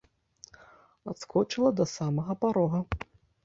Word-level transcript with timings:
Адскочыла 1.13 1.71
да 1.83 1.89
самага 1.95 2.41
парога. 2.43 2.85